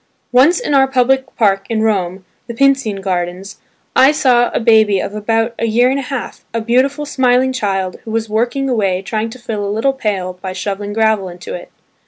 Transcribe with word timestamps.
Once 0.31 0.59
in 0.59 0.73
our 0.73 0.87
public 0.87 1.27
park 1.35 1.67
in 1.69 1.83
Rome, 1.83 2.25
the 2.47 2.55
Pincian 2.55 3.01
Gardens, 3.01 3.57
I 3.95 4.11
saw 4.11 4.49
a 4.49 4.59
baby 4.59 4.99
of 4.99 5.13
about 5.13 5.53
a 5.59 5.67
year 5.67 5.91
and 5.91 5.99
a 5.99 6.09
half, 6.09 6.43
a 6.55 6.59
beautiful 6.59 7.05
smiling 7.05 7.53
child, 7.53 7.97
who 8.03 8.09
was 8.09 8.27
working 8.27 8.67
away 8.67 9.03
trying 9.03 9.29
to 9.29 9.37
fill 9.37 9.63
a 9.63 9.69
little 9.69 9.93
pail 9.93 10.39
by 10.41 10.53
shoveling 10.53 10.93
gravel 10.93 11.29
into 11.29 11.53
it. 11.53 11.69